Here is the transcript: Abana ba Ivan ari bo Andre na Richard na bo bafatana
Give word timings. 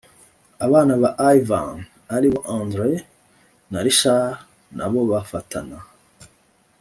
Abana 0.65 0.93
ba 1.01 1.09
Ivan 1.39 1.75
ari 2.15 2.27
bo 2.33 2.39
Andre 2.57 2.91
na 3.71 3.79
Richard 3.85 4.37
na 4.77 4.85
bo 4.91 5.01
bafatana 5.11 5.77